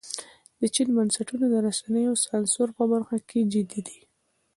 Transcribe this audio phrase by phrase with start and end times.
[0.59, 3.99] د چین بنسټونه د رسنیو سانسور په برخه کې جدي دي.